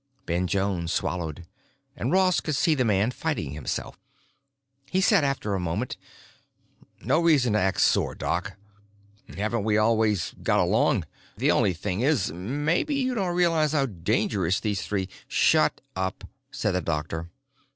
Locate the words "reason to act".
7.19-7.81